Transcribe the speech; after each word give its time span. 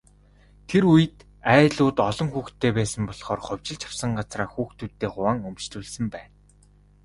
Тэр 0.67 0.83
үед, 0.93 1.17
айлууд 1.55 1.97
олон 2.09 2.29
хүүхэдтэй 2.31 2.71
байсан 2.77 3.03
болохоор 3.07 3.41
хувьчилж 3.43 3.81
авсан 3.87 4.11
газраа 4.19 4.47
хүүхдүүддээ 4.51 5.09
хуваан 5.11 5.39
өмчлүүлсэн 5.49 6.05
байна. 6.15 6.33